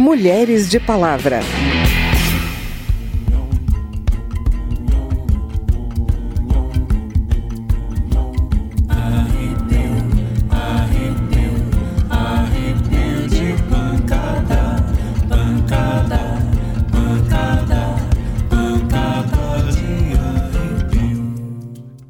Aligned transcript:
Mulheres 0.00 0.70
de 0.70 0.80
Palavra. 0.80 1.40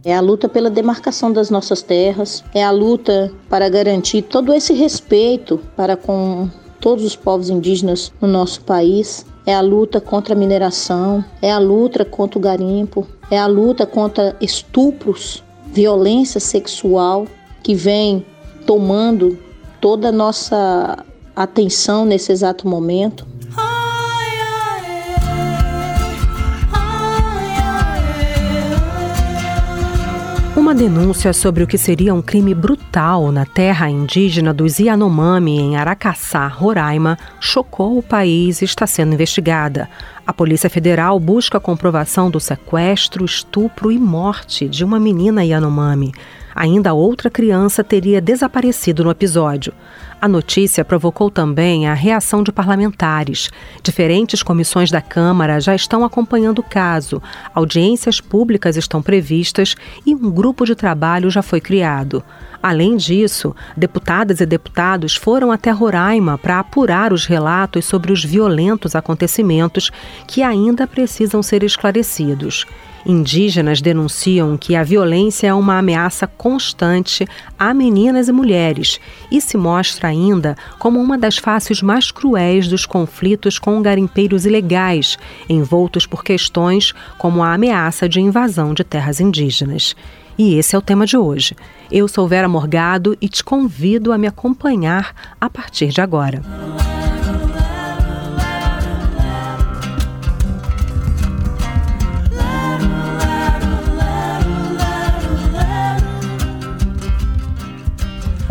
É 0.05 0.15
a 0.15 0.21
luta 0.21 0.49
pela 0.49 0.71
demarcação 0.71 1.33
das 1.33 1.51
nossas 1.51 1.83
terras, 1.83 2.45
é 2.55 2.63
a 2.63 2.71
luta 2.71 3.33
para 3.49 3.69
garantir 3.69 4.23
todo 4.23 4.55
esse 4.55 4.73
respeito 4.73 5.59
para 5.77 5.97
com 5.97 6.49
todos 6.81 7.05
os 7.05 7.17
povos 7.17 7.51
indígenas 7.51 8.13
no 8.21 8.29
nosso 8.29 8.63
país. 8.63 9.27
É 9.47 9.55
a 9.55 9.61
luta 9.61 10.01
contra 10.01 10.35
a 10.35 10.37
mineração, 10.37 11.25
é 11.41 11.51
a 11.51 11.59
luta 11.59 12.05
contra 12.05 12.39
o 12.39 12.43
garimpo, 12.43 13.07
é 13.31 13.39
a 13.39 13.47
luta 13.47 13.87
contra 13.87 14.37
estupros, 14.41 15.43
violência 15.67 16.41
sexual 16.41 17.27
que 17.63 17.75
vem 17.75 18.25
tomando 18.67 19.39
toda 19.81 20.09
a 20.09 20.13
nossa 20.13 21.05
atenção 21.35 22.05
nesse 22.05 22.33
exato 22.33 22.69
momento. 22.69 23.27
Uma 30.61 30.75
denúncia 30.75 31.33
sobre 31.33 31.65
o 31.65 31.67
que 31.67 31.79
seria 31.79 32.13
um 32.13 32.21
crime 32.21 32.55
brutal 32.55 33.33
na 33.33 33.47
terra 33.47 33.89
indígena 33.89 34.53
dos 34.53 34.79
Yanomami, 34.79 35.59
em 35.59 35.77
Aracaçá, 35.79 36.47
Roraima, 36.47 37.19
chocou 37.41 37.97
o 37.97 38.03
país 38.03 38.61
e 38.61 38.67
está 38.67 38.87
sendo 38.87 39.15
investigada. 39.15 39.89
A 40.27 40.35
Polícia 40.35 40.69
Federal 40.69 41.19
busca 41.19 41.57
a 41.57 41.61
comprovação 41.61 42.31
do 42.31 42.39
sequestro, 42.39 43.25
estupro 43.25 43.91
e 43.91 43.99
morte 43.99 44.69
de 44.69 44.85
uma 44.85 45.01
menina 45.01 45.43
Yanomami. 45.43 46.13
Ainda 46.55 46.93
outra 46.93 47.31
criança 47.31 47.83
teria 47.83 48.21
desaparecido 48.21 49.03
no 49.03 49.11
episódio. 49.11 49.73
A 50.21 50.29
notícia 50.29 50.85
provocou 50.85 51.31
também 51.31 51.89
a 51.89 51.95
reação 51.95 52.43
de 52.43 52.53
parlamentares. 52.53 53.49
Diferentes 53.83 54.43
comissões 54.43 54.91
da 54.91 55.01
Câmara 55.01 55.59
já 55.59 55.75
estão 55.75 56.05
acompanhando 56.05 56.59
o 56.59 56.63
caso, 56.63 57.23
audiências 57.55 58.21
públicas 58.21 58.77
estão 58.77 59.01
previstas 59.01 59.75
e 60.05 60.15
um 60.15 60.31
grupo 60.31 60.67
de 60.67 60.75
trabalho 60.75 61.31
já 61.31 61.41
foi 61.41 61.59
criado. 61.59 62.23
Além 62.63 62.99
disso, 62.99 63.57
deputadas 63.75 64.41
e 64.41 64.47
deputados 64.47 65.17
foram 65.17 65.51
até 65.51 65.71
Roraima 65.71 66.37
para 66.37 66.59
apurar 66.59 67.15
os 67.15 67.25
relatos 67.25 67.87
sobre 67.87 68.13
os 68.13 68.23
violentos 68.23 68.95
acontecimentos 68.95 69.91
que 70.27 70.43
ainda 70.43 70.87
precisam 70.87 71.43
ser 71.43 71.63
esclarecidos. 71.63 72.67
Indígenas 73.05 73.81
denunciam 73.81 74.57
que 74.57 74.77
a 74.77 74.83
violência 74.83 75.49
é 75.49 75.55
uma 75.55 75.79
ameaça 75.79 76.27
constante 76.27 77.27
a 77.59 77.73
meninas 77.73 78.29
e 78.29 78.33
mulheres 78.33 79.01
e 79.31 79.41
se 79.41 79.57
mostra 79.57 80.09
ainda 80.09 80.57
como 80.79 81.01
uma 81.01 81.17
das 81.17 81.39
faces 81.39 81.81
mais 81.83 82.11
cruéis 82.11 82.69
dos 82.69 82.85
conflitos 82.85 83.59
com 83.59 83.81
garimpeiros 83.81 84.45
ilegais, 84.45 85.19
envoltos 85.49 86.07
por 86.07 86.23
questões 86.23 86.93
como 87.19 87.43
a 87.43 87.55
ameaça 87.55 88.09
de 88.09 88.21
invasão 88.21 88.75
de 88.75 88.85
terras 88.85 89.21
indígenas. 89.21 89.97
E 90.39 90.55
esse 90.55 90.75
é 90.75 90.79
o 90.79 90.83
tema 90.83 91.05
de 91.05 91.17
hoje. 91.17 91.55
Eu 91.91 92.09
sou 92.09 92.27
Vera 92.27 92.49
Morgado 92.49 93.17
e 93.21 93.29
te 93.29 93.45
convido 93.45 94.13
a 94.13 94.19
me 94.19 94.27
acompanhar 94.27 95.15
a 95.41 95.51
partir 95.51 95.89
de 95.89 96.01
agora. 96.01 96.41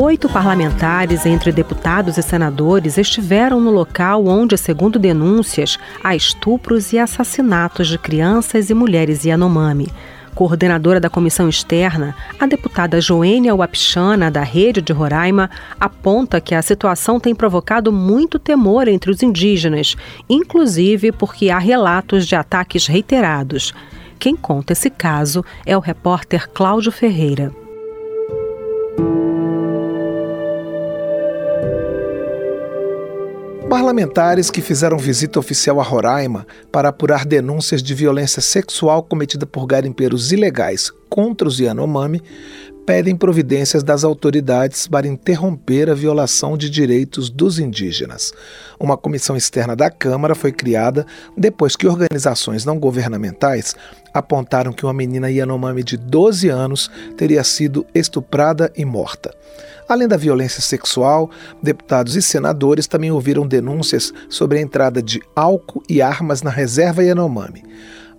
Oito 0.01 0.29
parlamentares, 0.29 1.25
entre 1.25 1.51
deputados 1.51 2.17
e 2.17 2.23
senadores, 2.23 2.97
estiveram 2.97 3.59
no 3.59 3.69
local 3.69 4.25
onde, 4.27 4.57
segundo 4.57 4.97
denúncias, 4.97 5.77
há 6.01 6.15
estupros 6.15 6.93
e 6.93 6.97
assassinatos 6.97 7.89
de 7.89 7.97
crianças 7.97 8.69
e 8.69 8.73
mulheres 8.73 9.25
Yanomami. 9.25 9.91
Coordenadora 10.33 11.01
da 11.01 11.09
comissão 11.09 11.49
externa, 11.49 12.15
a 12.39 12.47
deputada 12.47 13.01
Joênia 13.01 13.53
Wapichana, 13.53 14.31
da 14.31 14.41
Rede 14.41 14.81
de 14.81 14.93
Roraima, 14.93 15.49
aponta 15.77 16.39
que 16.39 16.55
a 16.55 16.61
situação 16.61 17.19
tem 17.19 17.35
provocado 17.35 17.91
muito 17.91 18.39
temor 18.39 18.87
entre 18.87 19.11
os 19.11 19.21
indígenas, 19.21 19.97
inclusive 20.29 21.11
porque 21.11 21.49
há 21.49 21.59
relatos 21.59 22.25
de 22.25 22.37
ataques 22.37 22.87
reiterados. 22.87 23.73
Quem 24.17 24.33
conta 24.33 24.71
esse 24.71 24.89
caso 24.89 25.43
é 25.65 25.75
o 25.75 25.81
repórter 25.81 26.49
Cláudio 26.49 26.89
Ferreira. 26.89 27.51
Parlamentares 33.69 34.49
que 34.49 34.61
fizeram 34.61 34.97
visita 34.97 35.37
oficial 35.37 35.79
a 35.79 35.83
Roraima 35.83 36.47
para 36.71 36.89
apurar 36.89 37.23
denúncias 37.23 37.83
de 37.83 37.93
violência 37.93 38.41
sexual 38.41 39.03
cometida 39.03 39.45
por 39.45 39.67
garimpeiros 39.67 40.31
ilegais 40.31 40.91
contra 41.07 41.47
os 41.47 41.59
Yanomami 41.59 42.19
pedem 42.89 43.15
providências 43.15 43.83
das 43.83 44.03
autoridades 44.03 44.87
para 44.87 45.07
interromper 45.07 45.91
a 45.91 45.93
violação 45.93 46.57
de 46.57 46.67
direitos 46.71 47.29
dos 47.29 47.59
indígenas. 47.59 48.33
Uma 48.79 48.97
comissão 48.97 49.37
externa 49.37 49.75
da 49.75 49.91
Câmara 49.91 50.33
foi 50.33 50.51
criada 50.51 51.05
depois 51.37 51.75
que 51.75 51.85
organizações 51.85 52.65
não 52.65 52.79
governamentais 52.79 53.75
apontaram 54.11 54.73
que 54.73 54.83
uma 54.83 54.93
menina 54.95 55.29
Yanomami 55.29 55.83
de 55.83 55.97
12 55.97 56.49
anos 56.49 56.89
teria 57.15 57.43
sido 57.43 57.85
estuprada 57.93 58.73
e 58.75 58.83
morta. 58.83 59.35
Além 59.89 60.07
da 60.07 60.17
violência 60.17 60.61
sexual, 60.61 61.31
deputados 61.63 62.15
e 62.15 62.21
senadores 62.21 62.85
também 62.85 63.09
ouviram 63.09 63.47
denúncias 63.47 64.13
sobre 64.29 64.59
a 64.59 64.61
entrada 64.61 65.01
de 65.01 65.19
álcool 65.35 65.81
e 65.89 65.99
armas 65.99 66.43
na 66.43 66.51
reserva 66.51 67.03
Yanomami. 67.03 67.63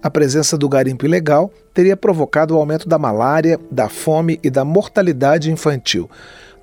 A 0.02 0.10
presença 0.10 0.58
do 0.58 0.68
garimpo 0.68 1.06
ilegal 1.06 1.48
teria 1.72 1.96
provocado 1.96 2.56
o 2.56 2.58
aumento 2.58 2.88
da 2.88 2.98
malária, 2.98 3.56
da 3.70 3.88
fome 3.88 4.40
e 4.42 4.50
da 4.50 4.64
mortalidade 4.64 5.52
infantil. 5.52 6.10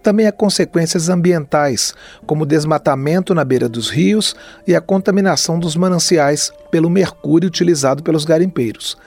Também 0.04 0.28
há 0.28 0.32
consequências 0.32 1.08
ambientais, 1.08 1.94
como 2.26 2.44
o 2.44 2.46
desmatamento 2.46 3.34
na 3.34 3.46
beira 3.46 3.70
dos 3.70 3.90
rios 3.90 4.36
e 4.68 4.76
a 4.76 4.82
contaminação 4.82 5.58
dos 5.58 5.78
mananciais 5.78 6.52
pelo 6.70 6.90
mercúrio 6.90 7.48
utilizado 7.48 8.04
pelos 8.04 8.26
garimpeiros. 8.26 8.98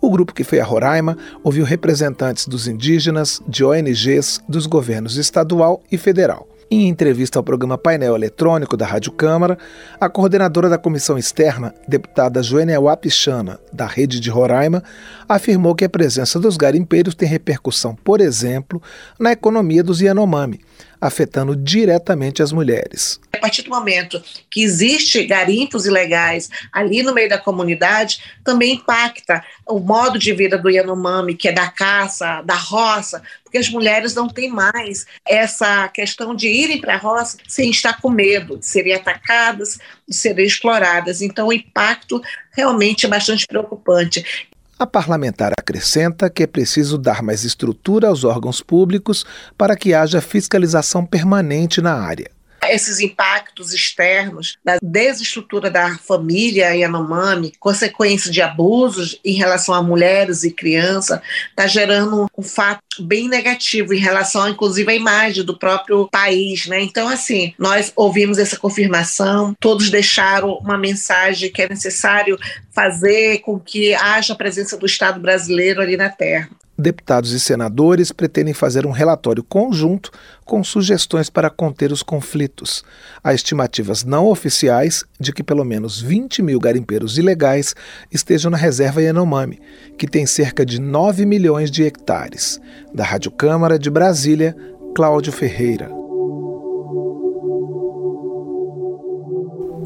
O 0.00 0.10
grupo 0.10 0.32
que 0.32 0.44
foi 0.44 0.60
a 0.60 0.64
Roraima 0.64 1.18
ouviu 1.42 1.64
representantes 1.64 2.46
dos 2.46 2.68
indígenas, 2.68 3.42
de 3.48 3.64
ONGs, 3.64 4.40
dos 4.48 4.64
governos 4.66 5.16
estadual 5.16 5.82
e 5.90 5.98
federal. 5.98 6.46
Em 6.70 6.86
entrevista 6.86 7.38
ao 7.38 7.42
programa 7.42 7.78
Painel 7.78 8.14
Eletrônico 8.14 8.76
da 8.76 8.86
Rádio 8.86 9.10
Câmara, 9.10 9.56
a 9.98 10.08
coordenadora 10.08 10.68
da 10.68 10.76
comissão 10.76 11.16
externa, 11.16 11.74
deputada 11.88 12.42
Joênia 12.42 12.78
Wapichana, 12.78 13.58
da 13.72 13.86
Rede 13.86 14.20
de 14.20 14.28
Roraima, 14.28 14.84
afirmou 15.26 15.74
que 15.74 15.86
a 15.86 15.88
presença 15.88 16.38
dos 16.38 16.58
garimpeiros 16.58 17.14
tem 17.14 17.26
repercussão, 17.26 17.94
por 17.94 18.20
exemplo, 18.20 18.82
na 19.18 19.32
economia 19.32 19.82
dos 19.82 20.02
Yanomami, 20.02 20.60
afetando 21.00 21.54
diretamente 21.54 22.42
as 22.42 22.52
mulheres. 22.52 23.20
A 23.32 23.38
partir 23.38 23.62
do 23.62 23.70
momento 23.70 24.22
que 24.50 24.62
existe 24.62 25.24
garimpos 25.24 25.86
ilegais 25.86 26.50
ali 26.72 27.02
no 27.02 27.14
meio 27.14 27.28
da 27.28 27.38
comunidade, 27.38 28.20
também 28.44 28.74
impacta 28.74 29.44
o 29.66 29.78
modo 29.78 30.18
de 30.18 30.32
vida 30.32 30.58
do 30.58 30.70
Yanomami, 30.70 31.34
que 31.34 31.48
é 31.48 31.52
da 31.52 31.68
caça, 31.68 32.42
da 32.42 32.54
roça, 32.54 33.22
porque 33.44 33.58
as 33.58 33.68
mulheres 33.68 34.14
não 34.14 34.28
têm 34.28 34.50
mais 34.50 35.06
essa 35.26 35.88
questão 35.88 36.34
de 36.34 36.48
irem 36.48 36.80
para 36.80 36.94
a 36.94 36.98
roça 36.98 37.38
sem 37.46 37.70
estar 37.70 38.00
com 38.00 38.10
medo 38.10 38.58
de 38.58 38.66
serem 38.66 38.94
atacadas, 38.94 39.78
de 40.06 40.14
serem 40.14 40.46
exploradas. 40.46 41.22
Então, 41.22 41.48
o 41.48 41.52
impacto 41.52 42.20
realmente 42.52 43.06
é 43.06 43.08
bastante 43.08 43.46
preocupante. 43.46 44.47
A 44.78 44.86
parlamentar 44.86 45.52
acrescenta 45.58 46.30
que 46.30 46.44
é 46.44 46.46
preciso 46.46 46.96
dar 46.96 47.20
mais 47.20 47.42
estrutura 47.42 48.08
aos 48.08 48.22
órgãos 48.22 48.62
públicos 48.62 49.26
para 49.56 49.76
que 49.76 49.92
haja 49.92 50.20
fiscalização 50.20 51.04
permanente 51.04 51.80
na 51.80 51.94
área 51.94 52.30
esses 52.72 53.00
impactos 53.00 53.72
externos 53.72 54.56
da 54.64 54.78
desestrutura 54.82 55.70
da 55.70 55.96
família 55.98 56.74
Yanomami, 56.74 57.52
consequência 57.58 58.30
de 58.30 58.40
abusos 58.42 59.18
em 59.24 59.34
relação 59.34 59.74
a 59.74 59.82
mulheres 59.82 60.44
e 60.44 60.50
crianças, 60.50 61.20
está 61.50 61.66
gerando 61.66 62.26
um 62.36 62.42
fato 62.42 62.82
bem 63.00 63.28
negativo 63.28 63.94
em 63.94 63.98
relação, 63.98 64.48
inclusive, 64.48 64.90
à 64.90 64.94
imagem 64.94 65.44
do 65.44 65.56
próprio 65.56 66.08
país, 66.08 66.66
né? 66.66 66.80
Então, 66.80 67.08
assim, 67.08 67.54
nós 67.58 67.92
ouvimos 67.94 68.38
essa 68.38 68.56
confirmação, 68.56 69.54
todos 69.60 69.90
deixaram 69.90 70.54
uma 70.54 70.76
mensagem 70.76 71.50
que 71.50 71.62
é 71.62 71.68
necessário 71.68 72.38
fazer 72.72 73.38
com 73.38 73.58
que 73.58 73.94
haja 73.94 74.32
a 74.32 74.36
presença 74.36 74.76
do 74.76 74.86
Estado 74.86 75.20
brasileiro 75.20 75.80
ali 75.80 75.96
na 75.96 76.08
terra. 76.08 76.48
Deputados 76.78 77.32
e 77.32 77.40
senadores 77.40 78.12
pretendem 78.12 78.54
fazer 78.54 78.86
um 78.86 78.90
relatório 78.90 79.42
conjunto 79.42 80.12
com 80.44 80.62
sugestões 80.62 81.28
para 81.28 81.50
conter 81.50 81.90
os 81.90 82.02
conflitos. 82.02 82.84
Há 83.22 83.34
estimativas 83.34 84.04
não 84.04 84.26
oficiais 84.26 85.04
de 85.18 85.32
que 85.32 85.42
pelo 85.42 85.64
menos 85.64 86.00
20 86.00 86.40
mil 86.42 86.60
garimpeiros 86.60 87.18
ilegais 87.18 87.74
estejam 88.12 88.50
na 88.50 88.56
reserva 88.56 89.02
Yanomami, 89.02 89.60
que 89.98 90.06
tem 90.06 90.24
cerca 90.24 90.64
de 90.64 90.80
9 90.80 91.26
milhões 91.26 91.70
de 91.70 91.82
hectares. 91.82 92.60
Da 92.94 93.04
Rádio 93.04 93.32
Câmara 93.32 93.78
de 93.78 93.90
Brasília, 93.90 94.56
Cláudio 94.94 95.32
Ferreira. 95.32 96.07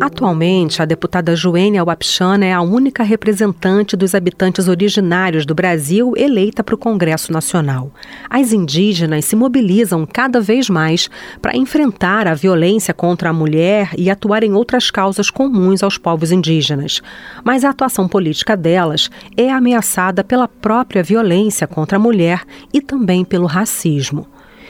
Atualmente, 0.02 0.82
a 0.82 0.84
deputada 0.84 1.36
Joênia 1.36 1.84
Wapchana 1.84 2.44
é 2.44 2.52
a 2.52 2.60
única 2.60 3.04
representante 3.04 3.96
dos 3.96 4.16
habitantes 4.16 4.66
originários 4.66 5.46
do 5.46 5.54
Brasil 5.54 6.14
eleita 6.16 6.64
para 6.64 6.74
o 6.74 6.78
Congresso 6.78 7.32
Nacional. 7.32 7.88
As 8.28 8.52
indígenas 8.52 9.26
se 9.26 9.36
mobilizam 9.36 10.04
cada 10.04 10.40
vez 10.40 10.68
mais 10.68 11.08
para 11.40 11.56
enfrentar 11.56 12.26
a 12.26 12.34
violência 12.34 12.92
contra 12.92 13.30
a 13.30 13.32
mulher 13.32 13.90
e 13.96 14.10
atuar 14.10 14.42
em 14.42 14.54
outras 14.54 14.90
causas 14.90 15.30
comuns 15.30 15.84
aos 15.84 15.96
povos 15.96 16.32
indígenas. 16.32 17.00
Mas 17.44 17.64
a 17.64 17.70
atuação 17.70 18.08
política 18.08 18.56
delas 18.56 19.08
é 19.36 19.52
ameaçada 19.52 20.24
pela 20.24 20.48
própria 20.48 21.04
violência 21.04 21.68
contra 21.68 21.96
a 21.96 22.00
mulher 22.00 22.42
e 22.74 22.80
também 22.80 23.24
pelo 23.24 23.46
racismo. 23.46 24.26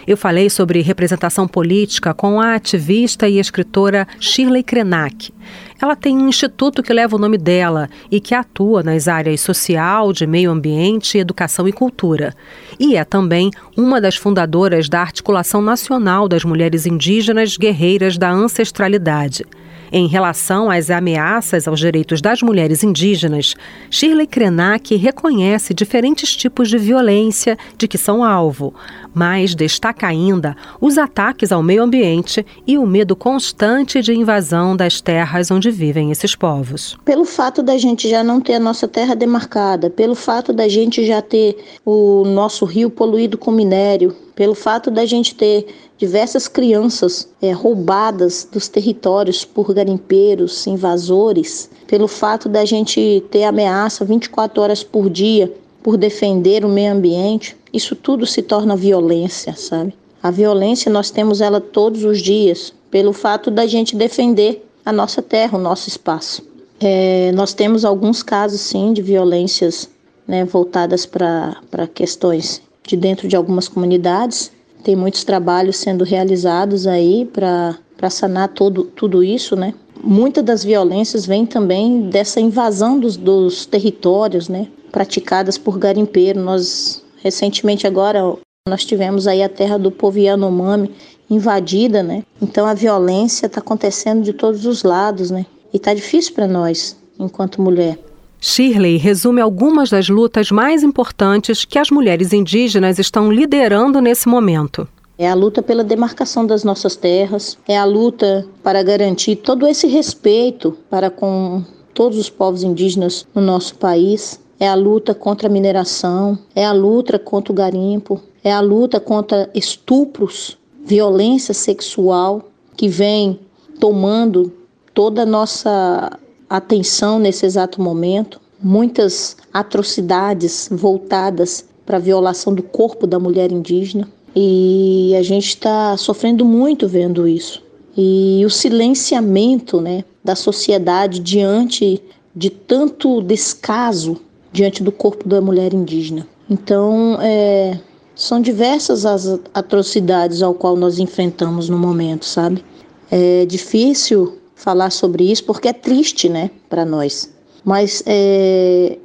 Eu 0.07 0.17
falei 0.17 0.51
sobre 0.51 0.81
representação 0.81 1.47
política 1.47 2.13
com 2.13 2.41
a 2.41 2.55
ativista 2.55 3.29
e 3.29 3.39
escritora 3.39 4.07
Shirley 4.19 4.63
Krenak. 4.63 5.33
Ela 5.81 5.97
tem 5.97 6.17
um 6.17 6.29
instituto 6.29 6.83
que 6.83 6.93
leva 6.93 7.17
o 7.17 7.19
nome 7.19 7.37
dela 7.37 7.89
e 8.11 8.21
que 8.21 8.35
atua 8.35 8.83
nas 8.83 9.09
áreas 9.09 9.41
social, 9.41 10.13
de 10.13 10.27
meio 10.27 10.51
ambiente, 10.51 11.19
educação 11.19 11.67
e 11.67 11.73
cultura. 11.73 12.35
E 12.79 12.97
é 12.97 13.05
também 13.05 13.51
uma 13.77 14.01
das 14.01 14.17
fundadoras 14.17 14.89
da 14.89 15.01
Articulação 15.01 15.61
Nacional 15.61 16.29
das 16.29 16.45
Mulheres 16.45 16.87
Indígenas 16.87 17.57
Guerreiras 17.57 18.17
da 18.17 18.31
Ancestralidade. 18.31 19.45
Em 19.95 20.07
relação 20.07 20.71
às 20.71 20.89
ameaças 20.89 21.69
aos 21.69 21.79
direitos 21.79 22.23
das 22.23 22.41
mulheres 22.41 22.83
indígenas, 22.83 23.55
Shirley 23.91 24.27
Krenak 24.27 24.97
reconhece 24.97 25.75
diferentes 25.75 26.35
tipos 26.35 26.71
de 26.71 26.79
violência 26.79 27.59
de 27.77 27.87
que 27.87 27.99
são 27.99 28.25
alvo, 28.25 28.73
mas 29.13 29.55
destaca 29.55 30.07
ainda 30.07 30.57
os 30.81 30.97
ataques 30.97 31.53
ao 31.53 31.63
meio 31.63 31.83
ambiente 31.83 32.47
e 32.67 32.79
o 32.79 32.87
medo 32.87 33.15
constante 33.15 34.01
de 34.01 34.15
invasão 34.15 34.75
das 34.75 34.99
terras 34.99 35.51
onde 35.51 35.71
vivem 35.71 36.11
esses 36.11 36.35
povos. 36.35 36.97
Pelo 37.05 37.27
fato 37.27 37.63
da 37.63 37.77
gente 37.77 38.09
já 38.09 38.25
não 38.25 38.41
ter 38.41 38.55
a 38.55 38.61
nossa 38.61 38.89
terra 38.89 39.15
demarcada, 39.15 39.91
pelo 39.91 40.15
fato 40.15 40.55
da 40.55 40.69
gente 40.69 41.05
já 41.05 41.21
ter 41.21 41.55
o 41.85 42.25
nosso 42.25 42.65
rio 42.65 42.89
poluído 42.89 43.37
com 43.37 43.51
minério, 43.51 44.17
pelo 44.35 44.55
fato 44.55 44.91
da 44.91 45.05
gente 45.05 45.35
ter 45.35 45.67
diversas 45.99 46.49
crianças 46.49 47.29
é, 47.41 47.53
roubadas 47.53 48.49
dos 48.51 48.69
territórios 48.69 49.45
por 49.45 49.73
garimpeiros, 49.73 50.67
invasores, 50.67 51.71
pelo 51.87 52.09
fato 52.09 52.49
da 52.49 52.65
gente 52.65 53.23
ter 53.31 53.45
ameaça 53.45 54.05
24 54.05 54.63
horas 54.63 54.83
por 54.83 55.09
dia 55.11 55.53
por 55.83 55.97
defender 55.97 56.65
o 56.65 56.69
meio 56.69 56.93
ambiente, 56.93 57.57
isso 57.73 57.97
tudo 57.97 58.25
se 58.27 58.41
torna 58.41 58.77
violência, 58.77 59.55
sabe? 59.57 59.95
A 60.23 60.31
violência 60.31 60.91
nós 60.91 61.11
temos 61.11 61.41
ela 61.41 61.61
todos 61.61 62.05
os 62.05 62.21
dias, 62.21 62.73
pelo 62.91 63.13
fato 63.13 63.51
da 63.51 63.67
gente 63.67 63.97
defender 63.97 64.65
a 64.85 64.93
nossa 64.93 65.21
terra, 65.21 65.59
o 65.59 65.61
nosso 65.61 65.89
espaço. 65.89 66.43
É, 66.81 67.33
nós 67.33 67.53
temos 67.53 67.85
alguns 67.85 68.23
casos, 68.23 68.61
sim, 68.61 68.93
de 68.93 69.03
violências 69.03 69.89
né, 70.27 70.45
voltadas 70.45 71.05
para 71.05 71.87
questões 71.93 72.63
de 72.87 72.97
dentro 72.97 73.29
de 73.29 73.37
algumas 73.37 73.69
comunidades. 73.69 74.53
Tem 74.83 74.97
muitos 74.97 75.25
trabalhos 75.25 75.77
sendo 75.77 76.05
realizados 76.05 76.87
aí 76.87 77.25
para 77.25 78.11
sanar 78.11 78.49
todo, 78.49 78.85
tudo 78.85 79.23
isso, 79.23 79.55
né? 79.55 79.75
Muitas 80.03 80.45
das 80.45 80.65
violências 80.65 81.25
vêm 81.25 81.47
também 81.47 82.09
dessa 82.11 82.41
invasão 82.41 82.99
dos, 82.99 83.17
dos 83.17 83.65
territórios, 83.67 84.49
né? 84.49 84.67
Praticadas 84.91 85.57
por 85.57 85.79
garimpeiro. 85.79 86.41
Nós, 86.41 87.03
recentemente 87.23 87.87
agora, 87.87 88.37
nós 88.69 88.85
tivemos 88.85 89.27
aí 89.27 89.43
a 89.43 89.49
terra 89.49 89.79
do 89.79 89.91
povo 89.91 90.19
Yanomami 90.19 90.91
invadida, 91.31 92.03
né? 92.03 92.25
Então 92.41 92.67
a 92.67 92.75
violência 92.75 93.47
está 93.47 93.61
acontecendo 93.61 94.23
de 94.23 94.33
todos 94.33 94.67
os 94.67 94.83
lados, 94.83 95.31
né? 95.31 95.47
E 95.73 95.77
está 95.77 95.95
difícil 95.95 96.35
para 96.35 96.49
nós, 96.49 96.97
enquanto 97.19 97.63
mulher. 97.63 97.99
Shirley 98.45 98.97
resume 98.97 99.41
algumas 99.41 99.89
das 99.89 100.09
lutas 100.09 100.51
mais 100.51 100.83
importantes 100.83 101.65
que 101.65 101.79
as 101.79 101.91
mulheres 101.91 102.33
indígenas 102.33 102.99
estão 102.99 103.31
liderando 103.31 104.01
nesse 104.01 104.29
momento. 104.29 104.89
É 105.17 105.31
a 105.31 105.35
luta 105.35 105.63
pela 105.63 105.85
demarcação 105.85 106.45
das 106.45 106.65
nossas 106.65 106.97
terras, 106.97 107.57
é 107.69 107.79
a 107.79 107.85
luta 107.85 108.45
para 108.61 108.83
garantir 108.83 109.37
todo 109.37 109.65
esse 109.65 109.87
respeito 109.87 110.77
para 110.91 111.09
com 111.09 111.63
todos 111.95 112.19
os 112.19 112.29
povos 112.29 112.65
indígenas 112.65 113.25
no 113.33 113.41
nosso 113.41 113.77
país, 113.77 114.41
é 114.59 114.69
a 114.69 114.75
luta 114.75 115.15
contra 115.15 115.47
a 115.47 115.51
mineração, 115.51 116.37
é 116.53 116.67
a 116.67 116.73
luta 116.73 117.21
contra 117.21 117.53
o 117.53 117.55
garimpo, 117.55 118.21
é 118.43 118.53
a 118.53 118.61
luta 118.61 118.99
contra 118.99 119.49
estupros, 119.55 120.59
violência 120.85 121.55
sexual 121.55 122.43
que 122.77 122.89
vem 122.89 123.39
tomando 123.79 124.53
toda 124.93 125.23
a 125.23 125.27
nossa 125.27 126.19
atenção 126.57 127.19
nesse 127.19 127.47
exato 127.47 127.81
momento, 127.81 128.39
muitas 128.63 129.37
atrocidades 129.53 130.69
voltadas 130.71 131.65
para 131.87 131.97
a 131.97 132.01
violação 132.01 132.55
do 132.55 132.63
corpo 132.63 133.07
da 133.07 133.19
mulher 133.19 133.51
indígena. 133.51 134.07
E 134.37 135.15
a 135.19 135.23
gente 135.23 135.49
está 135.49 135.97
sofrendo 135.97 136.45
muito 136.45 136.87
vendo 136.87 137.27
isso. 137.27 137.63
E 137.97 138.43
o 138.45 138.51
silenciamento 138.51 139.81
né, 139.81 140.05
da 140.23 140.35
sociedade 140.35 141.21
diante 141.21 142.03
de 142.35 142.51
tanto 142.51 143.23
descaso 143.23 144.19
diante 144.53 144.83
do 144.83 144.93
corpo 144.93 145.27
da 145.27 145.41
mulher 145.41 145.73
indígena. 145.73 146.27
Então, 146.49 147.19
é, 147.21 147.79
são 148.15 148.41
diversas 148.41 149.07
as 149.07 149.27
atrocidades 149.55 150.43
ao 150.43 150.53
qual 150.53 150.77
nós 150.77 150.99
enfrentamos 150.99 151.71
no 151.71 151.79
momento, 151.79 152.27
sabe? 152.27 152.63
É 153.11 153.47
difícil 153.47 154.39
falar 154.63 154.91
sobre 154.91 155.31
isso 155.31 155.45
porque 155.45 155.69
é 155.69 155.73
triste, 155.73 156.29
né, 156.29 156.51
para 156.71 156.85
nós. 156.85 157.33
Mas 157.65 158.03
é, 158.07 158.97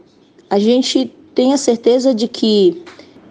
a 0.50 0.60
gente 0.60 1.12
tem 1.34 1.52
a 1.52 1.58
certeza 1.58 2.14
de 2.14 2.28
que 2.28 2.84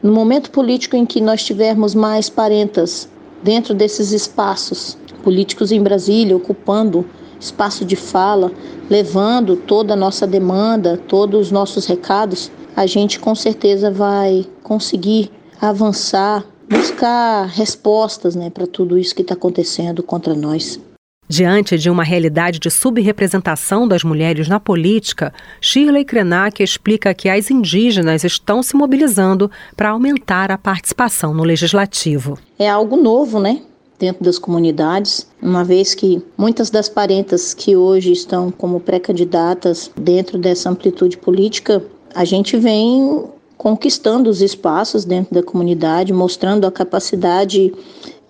no 0.03 0.13
momento 0.13 0.51
político 0.51 0.97
em 0.97 1.07
que 1.07 1.21
nós 1.21 1.45
tivermos 1.45 1.95
mais 1.95 2.29
parentas 2.29 3.09
dentro 3.43 3.75
desses 3.75 4.11
espaços 4.13 4.99
políticos 5.23 5.71
em 5.71 5.81
Brasília, 5.81 6.37
ocupando 6.37 7.07
espaço 7.39 7.85
de 7.85 7.97
fala, 7.97 8.51
levando 8.91 9.57
toda 9.57 9.95
a 9.95 9.97
nossa 9.97 10.27
demanda, 10.27 10.97
todos 11.09 11.47
os 11.47 11.53
nossos 11.53 11.87
recados, 11.87 12.51
a 12.75 12.87
gente 12.87 13.21
com 13.21 13.35
certeza 13.35 13.91
vai 13.91 14.47
conseguir 14.63 15.31
avançar, 15.61 16.45
buscar 16.69 17.47
respostas 17.47 18.35
né, 18.35 18.51
para 18.51 18.67
tudo 18.67 18.99
isso 18.99 19.15
que 19.15 19.23
está 19.23 19.35
acontecendo 19.35 20.03
contra 20.03 20.35
nós. 20.35 20.81
Diante 21.29 21.77
de 21.77 21.91
uma 21.91 22.05
realidade 22.05 22.61
de 22.61 22.71
subrepresentação 22.71 23.89
das 23.89 24.05
mulheres 24.05 24.47
na 24.47 24.61
política, 24.61 25.35
Shirley 25.61 26.05
Krenak 26.05 26.63
explica 26.63 27.13
que 27.13 27.29
as 27.29 27.51
indígenas 27.51 28.23
estão 28.23 28.63
se 28.63 28.77
mobilizando 28.77 29.51
para 29.77 29.91
aumentar 29.91 30.53
a 30.53 30.59
participação 30.59 31.35
no 31.35 31.43
legislativo. 31.43 32.39
É 32.57 32.71
algo 32.71 32.97
novo, 32.97 33.41
né? 33.41 33.61
Dentro 33.99 34.23
das 34.23 34.39
comunidades, 34.39 35.27
uma 35.43 35.65
vez 35.65 35.95
que 35.95 36.23
muitas 36.39 36.71
das 36.71 36.89
parentas 36.89 37.55
que 37.55 37.75
hoje 37.75 38.13
estão 38.13 38.53
como 38.53 38.79
pré-candidatas 38.79 39.91
dentro 39.97 40.39
dessa 40.39 40.71
amplitude 40.71 41.17
política, 41.17 41.83
a 42.15 42.25
gente 42.25 42.57
vem 42.57 43.25
conquistando 43.57 44.31
os 44.31 44.41
espaços 44.41 45.05
dentro 45.05 45.35
da 45.35 45.43
comunidade, 45.43 46.13
mostrando 46.13 46.67
a 46.67 46.71
capacidade 46.71 47.73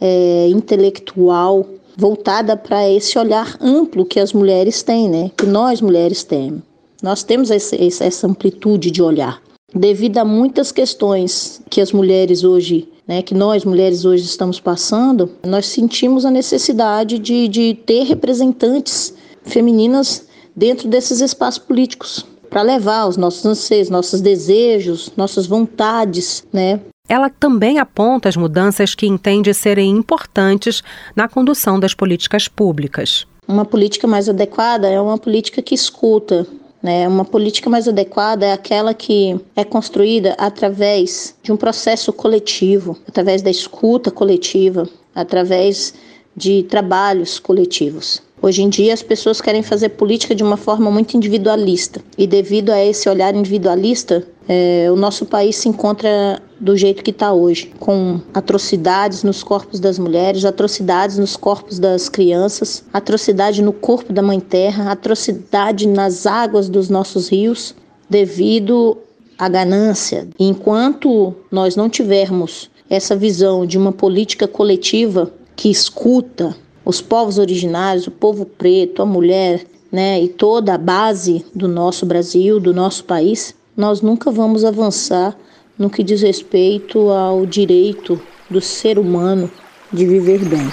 é, 0.01 0.49
intelectual 0.49 1.67
voltada 1.97 2.57
para 2.57 2.89
esse 2.89 3.19
olhar 3.19 3.57
amplo 3.61 4.05
que 4.05 4.21
as 4.21 4.33
mulheres 4.33 4.83
têm, 4.83 5.09
né? 5.09 5.31
Que 5.37 5.47
nós 5.47 5.81
mulheres 5.81 6.23
temos. 6.23 6.63
Nós 7.03 7.23
temos 7.23 7.51
esse, 7.51 7.77
essa 8.03 8.27
amplitude 8.27 8.91
de 8.91 9.03
olhar. 9.03 9.41
Devido 9.75 10.19
a 10.19 10.25
muitas 10.25 10.73
questões 10.73 11.61
que 11.69 11.81
as 11.81 11.93
mulheres 11.93 12.45
hoje, 12.45 12.89
né, 13.07 13.21
que 13.21 13.35
nós 13.35 13.65
mulheres 13.65 14.05
hoje 14.05 14.25
estamos 14.25 14.61
passando, 14.61 15.31
nós 15.45 15.67
sentimos 15.67 16.25
a 16.25 16.31
necessidade 16.31 17.19
de, 17.19 17.49
de 17.49 17.75
ter 17.85 18.05
representantes 18.05 19.13
femininas 19.43 20.27
dentro 20.55 20.89
desses 20.89 21.21
espaços 21.21 21.59
políticos 21.59 22.25
para 22.49 22.63
levar 22.63 23.07
os 23.07 23.17
nossos 23.17 23.45
anseios, 23.45 23.91
nossos 23.91 24.21
desejos, 24.21 25.13
nossas 25.17 25.47
vontades, 25.47 26.45
né, 26.53 26.81
ela 27.09 27.31
também 27.31 27.79
aponta 27.79 28.29
as 28.29 28.37
mudanças 28.37 28.95
que 28.95 29.07
entende 29.07 29.53
serem 29.55 29.91
importantes 29.91 30.83
na 31.15 31.29
condução 31.29 31.79
das 31.79 31.95
políticas 31.95 32.49
públicas. 32.49 33.27
Uma 33.49 33.65
política 33.65 34.07
mais 34.07 34.29
adequada 34.29 34.89
é 34.89 35.01
uma 35.01 35.19
política 35.19 35.63
que 35.63 35.75
escuta, 35.75 36.47
Né? 36.83 37.09
Uma 37.09 37.25
política 37.25 37.69
mais 37.69 37.89
adequada 37.89 38.47
é 38.47 38.53
aquela 38.53 38.95
que 38.95 39.41
é 39.57 39.65
construída 39.65 40.35
através 40.39 41.35
de 41.43 41.51
um 41.51 41.57
processo 41.57 42.13
coletivo, 42.13 42.97
através 43.09 43.43
da 43.43 43.51
escuta 43.51 44.11
coletiva, 44.11 44.89
através 45.15 45.95
de 46.37 46.63
trabalhos 46.65 47.39
coletivos. 47.41 48.23
Hoje 48.41 48.63
em 48.63 48.69
dia, 48.69 48.93
as 48.93 49.03
pessoas 49.03 49.41
querem 49.41 49.63
fazer 49.63 49.89
política 49.91 50.35
de 50.35 50.45
uma 50.45 50.59
forma 50.59 50.91
muito 50.91 51.17
individualista, 51.17 52.01
e 52.17 52.27
devido 52.27 52.71
a 52.71 52.85
esse 52.85 53.09
olhar 53.09 53.35
individualista, 53.35 54.23
é, 54.47 54.89
o 54.93 54.95
nosso 54.95 55.25
país 55.25 55.57
se 55.57 55.69
encontra 55.69 56.41
do 56.59 56.77
jeito 56.77 57.03
que 57.03 57.11
está 57.11 57.33
hoje, 57.33 57.73
com 57.79 58.21
atrocidades 58.33 59.23
nos 59.23 59.43
corpos 59.43 59.79
das 59.79 59.99
mulheres, 59.99 60.45
atrocidades 60.45 61.19
nos 61.19 61.37
corpos 61.37 61.79
das 61.79 62.09
crianças, 62.09 62.85
atrocidade 62.93 63.63
no 63.63 63.73
corpo 63.73 64.13
da 64.13 64.23
Mãe 64.23 64.41
Terra, 64.41 64.91
atrocidade 64.91 65.87
nas 65.87 66.27
águas 66.27 66.69
dos 66.69 66.89
nossos 66.89 67.29
rios, 67.29 67.75
devido 68.09 68.97
à 69.39 69.49
ganância. 69.49 70.29
enquanto 70.39 71.35
nós 71.51 71.77
não 71.77 71.91
tivermos 71.91 72.71
essa 72.89 73.15
visão 73.15 73.67
de 73.67 73.77
uma 73.77 73.93
política 73.93 74.49
coletiva 74.49 75.31
que 75.55 75.71
escuta 75.71 76.57
os 76.85 77.03
povos 77.03 77.37
originários, 77.37 78.07
o 78.07 78.11
povo 78.11 78.47
preto, 78.47 79.03
a 79.03 79.07
mulher, 79.07 79.67
né, 79.91 80.23
e 80.23 80.29
toda 80.29 80.75
a 80.75 80.79
base 80.79 81.45
do 81.55 81.67
nosso 81.67 82.07
Brasil, 82.07 82.61
do 82.61 82.73
nosso 82.73 83.05
país, 83.05 83.55
nós 83.77 84.01
nunca 84.01 84.31
vamos 84.31 84.65
avançar 84.65 85.37
no 85.79 85.91
que 85.91 86.03
diz 86.03 86.23
respeito 86.23 87.11
ao 87.11 87.45
direito 87.45 88.21
do 88.49 88.61
ser 88.61 88.99
humano 88.99 89.51
de 89.93 90.07
viver 90.07 90.45
bem. 90.45 90.69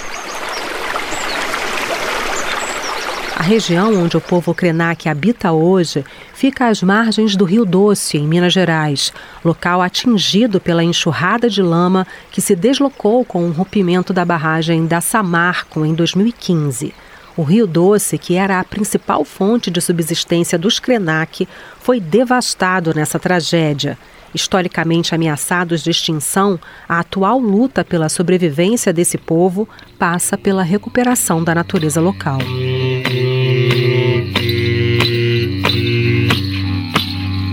A 3.36 3.46
região 3.46 4.02
onde 4.02 4.16
o 4.16 4.22
povo 4.22 4.54
Krenak 4.54 5.10
habita 5.10 5.52
hoje 5.52 6.06
fica 6.34 6.68
às 6.68 6.82
margens 6.82 7.36
do 7.36 7.44
Rio 7.44 7.66
Doce, 7.66 8.18
em 8.18 8.26
Minas 8.26 8.54
Gerais, 8.54 9.12
local 9.44 9.82
atingido 9.82 10.62
pela 10.62 10.82
enxurrada 10.82 11.50
de 11.50 11.62
lama 11.62 12.08
que 12.32 12.40
se 12.40 12.56
deslocou 12.56 13.26
com 13.26 13.44
o 13.44 13.52
rompimento 13.52 14.14
da 14.14 14.24
barragem 14.24 14.86
da 14.86 15.02
Samarco 15.02 15.86
em 15.86 15.94
2015. 15.94 16.94
O 17.36 17.44
Rio 17.44 17.68
Doce, 17.68 18.18
que 18.18 18.36
era 18.36 18.62
a 18.62 18.64
principal 18.64 19.26
fonte 19.26 19.70
de 19.70 19.82
subsistência 19.82 20.58
dos 20.58 20.80
Krenak, 20.80 21.46
foi 21.80 22.00
devastado 22.00 22.94
nessa 22.94 23.20
tragédia. 23.20 23.98
Historicamente 24.34 25.14
ameaçados 25.14 25.84
de 25.84 25.92
extinção, 25.92 26.60
a 26.88 27.00
atual 27.00 27.40
luta 27.40 27.84
pela 27.84 28.10
sobrevivência 28.10 28.92
desse 28.92 29.18
povo 29.18 29.68
passa 30.00 30.38
pela 30.38 30.64
recuperação 30.64 31.44
da 31.44 31.54
natureza 31.54 32.02
local. 32.02 32.40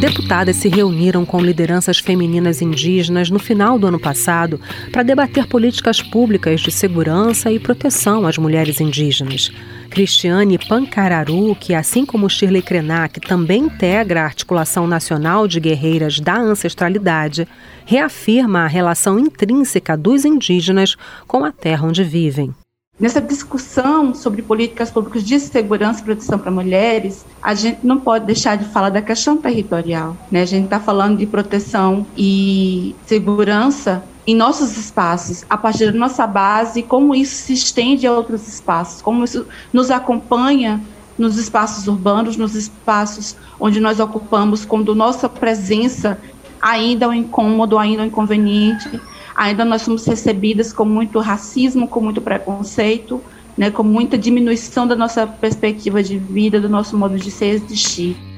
Deputadas 0.00 0.56
se 0.56 0.68
reuniram 0.68 1.26
com 1.26 1.42
lideranças 1.42 1.99
femininas 1.99 2.62
indígenas 2.62 3.28
no 3.28 3.38
final 3.38 3.78
do 3.78 3.87
ano 3.87 4.00
passado 4.00 4.58
para 4.90 5.02
debater 5.02 5.46
políticas 5.46 6.00
públicas 6.00 6.62
de 6.62 6.70
segurança 6.70 7.52
e 7.52 7.58
proteção 7.58 8.26
às 8.26 8.38
mulheres 8.38 8.80
indígenas. 8.80 9.52
Cristiane 9.90 10.56
Pancararu, 10.56 11.54
que 11.56 11.75
assim 11.75 12.06
como 12.06 12.30
Shirley 12.30 12.62
Krenak 12.62 13.20
também 13.20 13.64
integra 13.64 14.23
a 14.23 14.25
Articulação 14.25 14.87
Nacional 14.87 15.49
de 15.49 15.59
Guerreiras 15.59 16.20
da 16.20 16.38
Ancestralidade, 16.38 17.47
reafirma 17.85 18.61
a 18.61 18.68
relação 18.68 19.18
intrínseca 19.18 19.97
dos 19.97 20.25
indígenas 20.25 20.97
com 21.26 21.44
a 21.44 21.50
terra 21.50 21.88
onde 21.88 22.04
vivem. 22.04 22.54
Nessa 23.00 23.20
discussão 23.20 24.14
sobre 24.14 24.42
políticas 24.42 24.90
públicas 24.90 25.25
de 25.25 25.40
segurança 25.40 26.00
e 26.00 26.04
proteção 26.04 26.38
para 26.38 26.50
mulheres, 26.50 27.25
a 27.42 27.54
gente 27.54 27.78
não 27.82 27.99
pode 27.99 28.26
deixar 28.26 28.56
de 28.56 28.66
falar 28.66 28.90
da 28.90 29.00
questão 29.00 29.38
territorial. 29.38 30.14
Né? 30.30 30.42
A 30.42 30.47
gente 30.47 30.64
está 30.64 30.78
falando 30.78 31.16
de 31.16 31.26
proteção 31.26 32.06
e 32.16 32.94
segurança 33.06 34.04
em 34.30 34.34
nossos 34.37 34.76
espaços, 34.76 35.44
a 35.50 35.58
partir 35.58 35.87
da 35.87 35.99
nossa 35.99 36.25
base, 36.25 36.84
como 36.84 37.16
isso 37.16 37.34
se 37.34 37.52
estende 37.52 38.06
a 38.06 38.12
outros 38.12 38.46
espaços, 38.46 39.02
como 39.02 39.25
isso 39.25 39.44
nos 39.72 39.90
acompanha 39.90 40.80
nos 41.18 41.37
espaços 41.37 41.88
urbanos, 41.88 42.37
nos 42.37 42.54
espaços 42.54 43.34
onde 43.58 43.80
nós 43.80 43.99
ocupamos, 43.99 44.64
quando 44.64 44.94
nossa 44.94 45.28
presença 45.28 46.16
ainda 46.62 47.06
é 47.06 47.08
um 47.08 47.12
incômodo, 47.14 47.76
ainda 47.76 48.02
é 48.02 48.04
um 48.04 48.06
inconveniente, 48.06 49.00
ainda 49.34 49.64
nós 49.64 49.82
somos 49.82 50.06
recebidas 50.06 50.72
com 50.72 50.84
muito 50.84 51.18
racismo, 51.18 51.88
com 51.88 52.00
muito 52.00 52.20
preconceito, 52.20 53.20
né, 53.58 53.68
com 53.68 53.82
muita 53.82 54.16
diminuição 54.16 54.87
da 54.87 54.94
nossa 54.94 55.26
perspectiva 55.26 56.04
de 56.04 56.18
vida, 56.18 56.60
do 56.60 56.68
nosso 56.68 56.96
modo 56.96 57.18
de 57.18 57.32
ser 57.32 57.46
e 57.46 57.56
existir. 57.56 58.29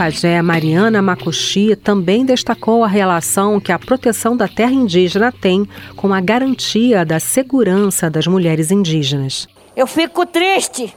Pajé 0.00 0.40
Mariana 0.40 1.02
Macuxi 1.02 1.76
também 1.76 2.24
destacou 2.24 2.82
a 2.82 2.88
relação 2.88 3.60
que 3.60 3.70
a 3.70 3.78
proteção 3.78 4.34
da 4.34 4.48
terra 4.48 4.72
indígena 4.72 5.30
tem 5.30 5.68
com 5.94 6.14
a 6.14 6.22
garantia 6.22 7.04
da 7.04 7.20
segurança 7.20 8.08
das 8.08 8.26
mulheres 8.26 8.70
indígenas. 8.70 9.46
Eu 9.76 9.86
fico 9.86 10.24
triste 10.24 10.96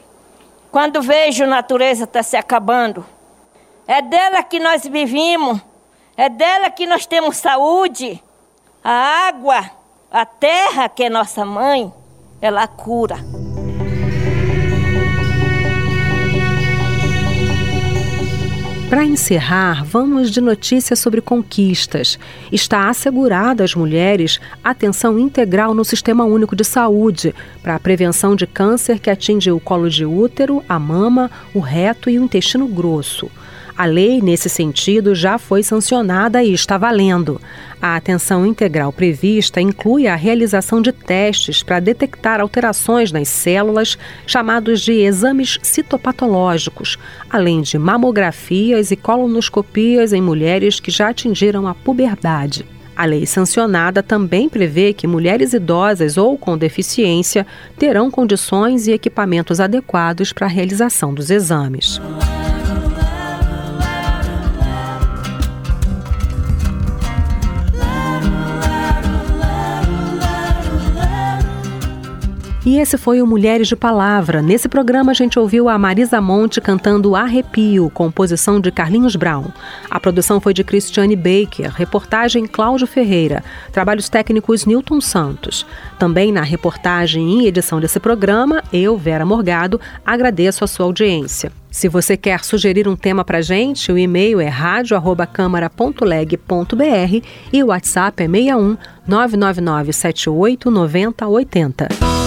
quando 0.72 1.02
vejo 1.02 1.44
a 1.44 1.48
natureza 1.48 2.06
está 2.06 2.24
se 2.24 2.38
acabando. 2.38 3.06
É 3.86 4.02
dela 4.02 4.42
que 4.42 4.58
nós 4.58 4.88
vivemos, 4.88 5.60
é 6.16 6.30
dela 6.30 6.70
que 6.70 6.88
nós 6.88 7.06
temos 7.06 7.36
saúde. 7.36 8.24
A 8.82 9.28
água, 9.28 9.70
a 10.10 10.26
terra 10.26 10.88
que 10.88 11.04
é 11.04 11.10
nossa 11.10 11.44
mãe, 11.44 11.92
ela 12.42 12.66
cura. 12.68 13.18
Para 18.94 19.06
encerrar, 19.06 19.84
vamos 19.84 20.30
de 20.30 20.40
notícias 20.40 21.00
sobre 21.00 21.20
conquistas. 21.20 22.20
Está 22.52 22.90
assegurada 22.90 23.64
às 23.64 23.74
mulheres 23.74 24.40
atenção 24.64 25.18
integral 25.18 25.74
no 25.74 25.84
Sistema 25.84 26.26
Único 26.26 26.56
de 26.56 26.64
Saúde 26.64 27.34
para 27.64 27.74
a 27.74 27.80
prevenção 27.80 28.36
de 28.36 28.46
câncer 28.46 29.00
que 29.00 29.10
atinge 29.10 29.52
o 29.52 29.60
colo 29.60 29.90
de 29.90 30.06
útero, 30.06 30.64
a 30.70 30.78
mama, 30.78 31.32
o 31.56 31.60
reto 31.60 32.08
e 32.08 32.20
o 32.20 32.24
intestino 32.24 32.68
grosso. 32.68 33.32
A 33.76 33.86
lei, 33.86 34.22
nesse 34.22 34.50
sentido, 34.50 35.16
já 35.16 35.40
foi 35.40 35.64
sancionada 35.64 36.44
e 36.44 36.54
está 36.54 36.78
valendo. 36.78 37.42
A 37.82 37.96
atenção 37.96 38.46
integral 38.46 38.94
prevista 38.94 39.60
inclui 39.60 40.08
a 40.08 40.16
realização 40.16 40.80
de 40.80 40.92
testes 40.92 41.64
para 41.64 41.80
detectar 41.80 42.40
alterações 42.40 43.12
nas 43.12 43.28
células, 43.28 43.98
chamados 44.28 44.82
de 44.82 44.94
exames 44.94 45.58
citopatológicos, 45.64 47.00
além 47.30 47.62
de 47.62 47.80
mamografias 47.80 48.92
e 48.92 48.96
colonoscopias 48.96 50.14
em 50.14 50.22
mulheres 50.22 50.80
que 50.80 50.92
já 50.92 51.10
atingiram 51.10 51.68
a 51.68 51.74
puberdade. 51.74 52.66
A 52.96 53.06
lei 53.06 53.26
sancionada 53.26 54.04
também 54.04 54.48
prevê 54.48 54.94
que 54.94 55.08
mulheres 55.08 55.52
idosas 55.52 56.16
ou 56.16 56.38
com 56.38 56.56
deficiência 56.56 57.46
terão 57.78 58.12
condições 58.12 58.88
e 58.88 58.92
equipamentos 58.92 59.60
adequados 59.60 60.32
para 60.32 60.46
a 60.46 60.50
realização 60.50 61.12
dos 61.12 61.32
exames. 61.32 62.00
E 72.66 72.80
esse 72.80 72.98
foi 72.98 73.22
o 73.22 73.28
Mulheres 73.28 73.68
de 73.68 73.76
Palavra. 73.76 74.42
Nesse 74.42 74.70
programa 74.70 75.12
a 75.12 75.14
gente 75.14 75.38
ouviu 75.38 75.68
a 75.68 75.78
Marisa 75.78 76.22
Monte 76.22 76.62
cantando 76.62 77.14
Arrepio, 77.14 77.90
composição 77.90 78.58
de 78.58 78.72
Carlinhos 78.72 79.18
Brown. 79.18 79.48
A 79.90 80.00
produção 80.00 80.40
foi 80.40 80.54
de 80.54 80.64
Cristiane 80.64 81.18
Baker, 81.18 81.74
reportagem 81.76 82.48
Cláudio 82.48 82.88
Ferreira, 82.88 83.44
trabalhos 83.74 84.08
técnicos 84.08 84.66
Newton 84.66 85.02
Santos. 85.02 85.66
Também 86.00 86.32
na 86.32 86.42
reportagem 86.42 87.42
e 87.42 87.48
edição 87.48 87.82
desse 87.82 88.00
programa, 88.00 88.64
eu, 88.72 88.98
Vera 88.98 89.26
Morgado, 89.26 89.82
agradeço 90.06 90.64
a 90.64 90.68
sua 90.68 90.86
audiência. 90.86 91.52
Se 91.70 91.90
você 91.90 92.16
quer 92.16 92.46
sugerir 92.46 92.88
um 92.88 92.96
tema 92.96 93.26
para 93.26 93.42
gente, 93.42 93.92
o 93.92 93.98
e-mail 93.98 94.40
é 94.40 94.48
radio@câmara.leg.br 94.48 97.28
e 97.52 97.62
o 97.62 97.68
WhatsApp 97.68 98.24
é 98.24 98.28
61 98.28 98.78
999 99.06 99.92
78 99.92 100.72
90 100.72 102.23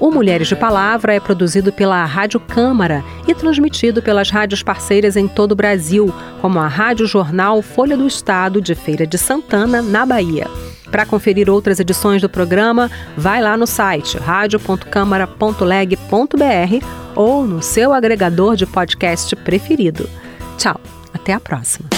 O 0.00 0.10
Mulheres 0.10 0.48
de 0.48 0.56
Palavra 0.56 1.14
é 1.14 1.20
produzido 1.20 1.72
pela 1.72 2.04
Rádio 2.04 2.40
Câmara 2.40 3.04
e 3.26 3.34
transmitido 3.34 4.02
pelas 4.02 4.28
rádios 4.30 4.62
parceiras 4.62 5.16
em 5.16 5.26
todo 5.26 5.52
o 5.52 5.56
Brasil, 5.56 6.12
como 6.40 6.58
a 6.58 6.66
Rádio 6.66 7.06
Jornal 7.06 7.62
Folha 7.62 7.96
do 7.96 8.06
Estado 8.06 8.60
de 8.60 8.74
Feira 8.74 9.06
de 9.06 9.16
Santana, 9.16 9.80
na 9.80 10.04
Bahia. 10.04 10.46
Para 10.90 11.06
conferir 11.06 11.48
outras 11.50 11.80
edições 11.80 12.22
do 12.22 12.28
programa, 12.28 12.90
vai 13.16 13.42
lá 13.42 13.56
no 13.56 13.66
site 13.66 14.18
radio.câmara.leg.br 14.18 16.86
ou 17.16 17.44
no 17.44 17.60
seu 17.62 17.92
agregador 17.92 18.56
de 18.56 18.66
podcast 18.66 19.34
preferido. 19.36 20.08
Tchau, 20.56 20.80
até 21.12 21.32
a 21.32 21.40
próxima. 21.40 21.88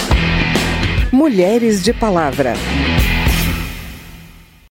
Mulheres 1.11 1.83
de 1.83 1.93
Palavra. 1.93 2.53